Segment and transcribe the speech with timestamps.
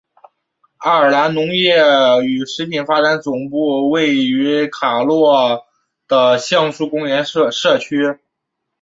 [0.77, 1.75] 爱尔兰农业
[2.25, 5.63] 与食品发展部的总部位于卡洛
[6.07, 8.17] 的橡树公园社区。